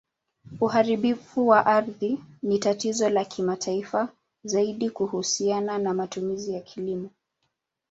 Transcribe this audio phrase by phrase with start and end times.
[0.61, 4.09] Uharibifu wa ardhi ni tatizo la kimataifa,
[4.43, 7.09] zaidi kuhusiana na matumizi ya kilimo.